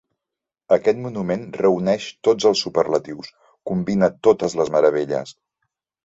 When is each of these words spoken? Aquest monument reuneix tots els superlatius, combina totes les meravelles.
Aquest 0.75 0.99
monument 1.01 1.41
reuneix 1.59 2.07
tots 2.27 2.47
els 2.49 2.63
superlatius, 2.67 3.29
combina 3.73 4.09
totes 4.29 4.55
les 4.61 4.73
meravelles. 4.77 5.35